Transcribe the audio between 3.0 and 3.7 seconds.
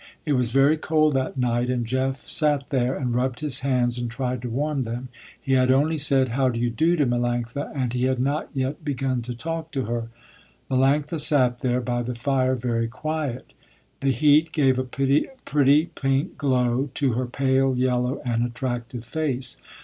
rubbed his